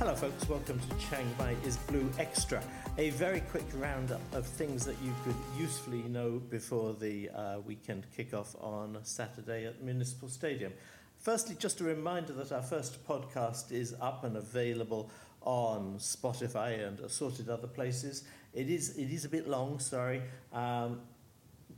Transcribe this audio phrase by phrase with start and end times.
[0.00, 0.48] Hello, folks.
[0.48, 2.62] Welcome to Chiang Mai is Blue Extra,
[2.96, 8.06] a very quick roundup of things that you could usefully know before the uh, weekend
[8.16, 10.72] kickoff on Saturday at Municipal Stadium.
[11.18, 15.10] Firstly, just a reminder that our first podcast is up and available
[15.42, 18.24] on Spotify and assorted other places.
[18.54, 20.22] It is it is a bit long, sorry,
[20.54, 21.02] um,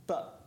[0.07, 0.45] but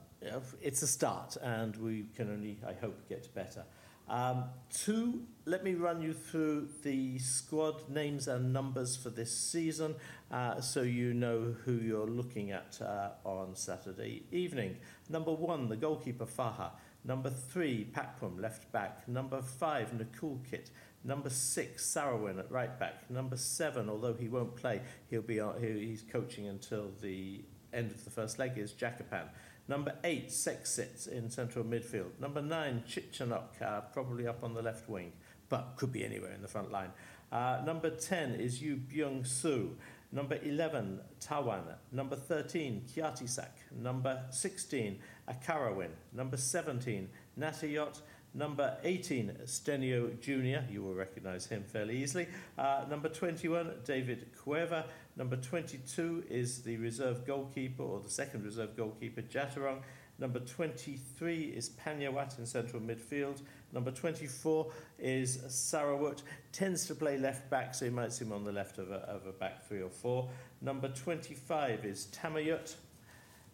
[0.62, 3.64] it's a start, and we can only, I hope, get better.
[4.08, 9.96] Um, two, let me run you through the squad names and numbers for this season
[10.30, 14.76] uh, so you know who you're looking at uh, on Saturday evening.
[15.08, 16.70] Number one, the goalkeeper Faha.
[17.04, 19.06] Number three, Pakpum, left back.
[19.08, 20.70] Number five, Nakul Kit.
[21.04, 23.08] Number six, Sarawin at right back.
[23.08, 28.10] Number seven, although he won't play, he'll be he's coaching until the end of the
[28.10, 29.28] first leg, is Jakapan.
[29.68, 32.20] Number eight, Sexit in central midfield.
[32.20, 35.12] Number nine, Chichanok, uh, probably up on the left wing,
[35.48, 36.90] but could be anywhere in the front line.
[37.32, 39.76] Uh, number 10 is Yu Byung Soo.
[40.12, 41.64] Number 11, Tawan.
[41.90, 43.50] Number 13, Kiatisak.
[43.72, 45.90] Number 16, Akarawin.
[46.12, 47.08] Number 17,
[47.38, 48.00] Natayot.
[48.36, 52.28] Number 18, Stenio Jr., you will recognize him fairly easily.
[52.58, 54.84] Uh, number 21, David Cueva.
[55.16, 59.78] Number 22 is the reserve goalkeeper, or the second reserve goalkeeper, Jatarong.
[60.18, 63.40] Number 23 is Panyawat in central midfield.
[63.72, 66.20] Number 24 is Sarawut.
[66.52, 68.96] Tends to play left back, so you might see him on the left of a,
[68.96, 70.28] of a back three or four.
[70.60, 72.74] Number 25 is Tamayut.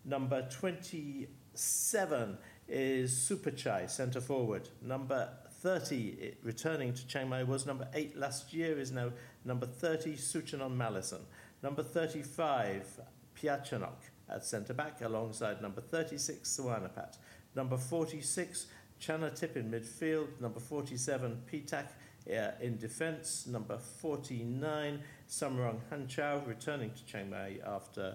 [0.04, 2.36] Number 27
[2.72, 4.70] is Superchai, centre forward.
[4.80, 5.28] Number
[5.60, 9.10] 30, returning to Chiang Mai, was number 8 last year, is now
[9.44, 11.20] number 30, Suchanon Malison.
[11.62, 13.00] Number 35,
[13.40, 17.18] Piachanok at centre back, alongside number 36, Suwanapat.
[17.54, 18.66] Number 46,
[19.00, 20.40] Chanatip in midfield.
[20.40, 21.88] Number 47, Pitak
[22.26, 23.46] uh, in defence.
[23.46, 28.14] Number 49, Samrong Hanchao, returning to Chiang Mai after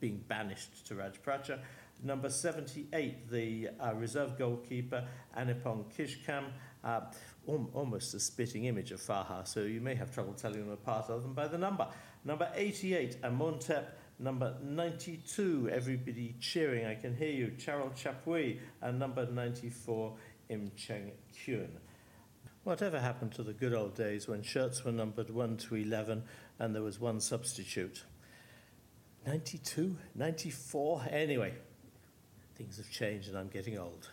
[0.00, 1.60] being banished to Rajpracha.
[2.04, 5.04] Number 78, the uh, reserve goalkeeper,
[5.38, 6.46] Anipong Kishkam,
[6.82, 7.00] uh,
[7.46, 11.20] almost a spitting image of Faha, so you may have trouble telling them apart other
[11.20, 11.86] than by the number.
[12.24, 13.98] Number 88, Amontep.
[14.18, 18.58] Number 92, everybody cheering, I can hear you, Charyl Chappuis.
[18.80, 20.16] And number 94,
[20.48, 21.70] Im Cheng Kyun.
[22.64, 26.22] Whatever happened to the good old days when shirts were numbered 1 to 11
[26.58, 28.04] and there was one substitute?
[29.26, 31.54] 92, 94, anyway,
[32.54, 34.08] things have changed and I'm getting old.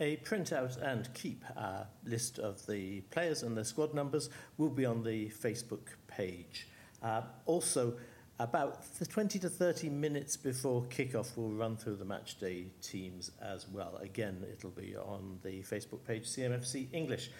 [0.00, 4.28] A printout and keep uh, list of the players and their squad numbers
[4.58, 6.66] will be on the Facebook page.
[7.02, 7.94] Uh, also,
[8.40, 13.68] about 20 to 30 minutes before kickoff, we'll run through the match day teams as
[13.68, 13.96] well.
[14.02, 17.30] Again, it'll be on the Facebook page CMFC English.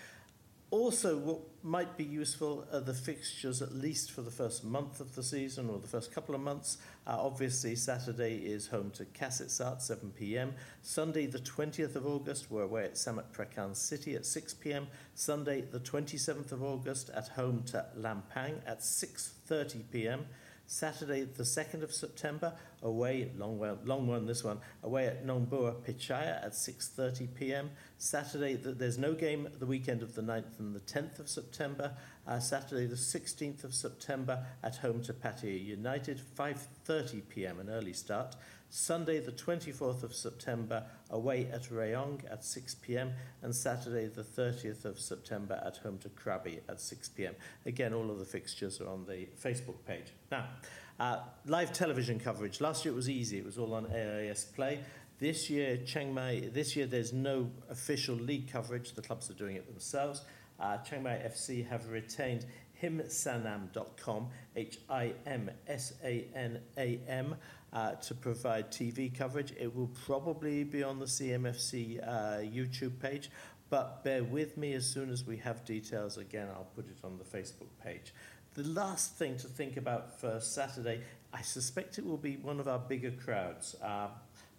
[0.74, 5.14] Also, what might be useful are the fixtures, at least for the first month of
[5.14, 6.78] the season or the first couple of months.
[7.06, 10.52] Uh, obviously, Saturday is home to Kasetsart, 7 pm.
[10.82, 14.88] Sunday, the 20th of August, we're away at Samut Prakan City at 6 pm.
[15.14, 20.26] Sunday, the 27th of August, at home to Lampang at 6:30 pm.
[20.66, 26.42] Saturday, the 2nd of September, away, long, long one this one, away at Nongbua Pitchaya
[26.44, 27.70] at 6.30 p.m.
[27.98, 31.92] Saturday, the, there's no game the weekend of the 9th and the 10th of September.
[32.26, 37.92] Uh, Saturday, the 16th of September, at home to Pattaya United, 5.30 p.m., an early
[37.92, 38.34] start.
[38.74, 43.12] Sunday, the 24th of September, away at Rayong at 6 pm,
[43.42, 47.36] and Saturday, the 30th of September, at home to Krabi at 6 pm.
[47.66, 50.06] Again, all of the fixtures are on the Facebook page.
[50.32, 50.48] Now,
[50.98, 52.60] uh, live television coverage.
[52.60, 54.80] Last year it was easy, it was all on AIS Play.
[55.20, 59.54] This year, Chiang Mai, this year there's no official league coverage, the clubs are doing
[59.54, 60.22] it themselves.
[60.58, 62.44] Uh, Chiang Mai FC have retained
[62.82, 67.36] himsanam.com, H I M S A N A M,
[67.74, 69.52] uh, to provide TV coverage.
[69.58, 73.30] It will probably be on the CMFC uh, YouTube page,
[73.68, 77.18] but bear with me as soon as we have details again, I'll put it on
[77.18, 78.14] the Facebook page.
[78.54, 81.00] The last thing to think about for Saturday,
[81.32, 83.74] I suspect it will be one of our bigger crowds.
[83.82, 84.08] Uh,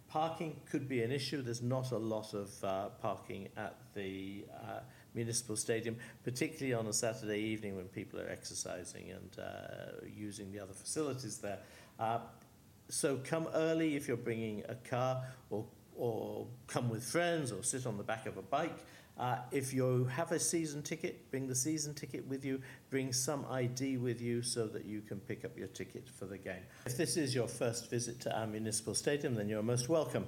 [0.08, 1.40] parking could be an issue.
[1.40, 4.80] There's not a lot of uh, parking at the uh,
[5.14, 10.60] municipal stadium, particularly on a Saturday evening when people are exercising and uh, using the
[10.60, 11.58] other facilities there.
[12.88, 15.64] So come early if you're bringing a car or
[15.96, 18.76] or come with friends or sit on the back of a bike.
[19.18, 22.60] Uh, if you have a season ticket, bring the season ticket with you,
[22.90, 26.36] bring some ID with you so that you can pick up your ticket for the
[26.36, 26.62] game.
[26.84, 30.26] If this is your first visit to our municipal stadium, then you're most welcome.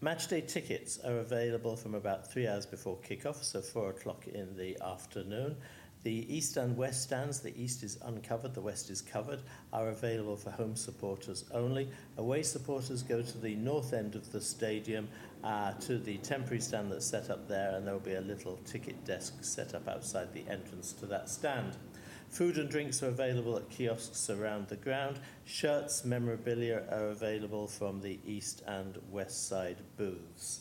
[0.00, 4.78] Matchday tickets are available from about three hours before kickoff, so four o'clock in the
[4.80, 5.56] afternoon.
[6.04, 9.40] The east and west stands, the east is uncovered, the west is covered,
[9.72, 11.88] are available for home supporters only.
[12.18, 15.08] Away supporters go to the north end of the stadium
[15.42, 18.58] uh, to the temporary stand that's set up there, and there will be a little
[18.66, 21.74] ticket desk set up outside the entrance to that stand.
[22.28, 25.20] Food and drinks are available at kiosks around the ground.
[25.46, 30.60] Shirts, memorabilia are available from the east and west side booths.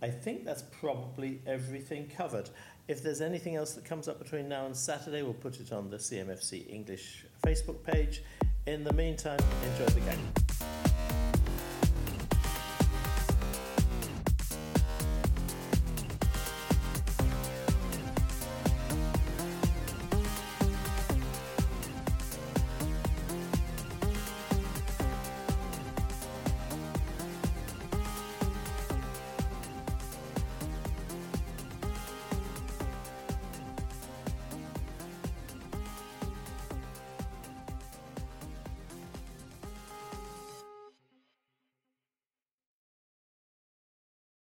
[0.00, 2.50] I think that's probably everything covered.
[2.88, 5.90] If there's anything else that comes up between now and Saturday, we'll put it on
[5.90, 8.22] the CMFC English Facebook page.
[8.66, 9.38] In the meantime,
[9.72, 10.47] enjoy the game.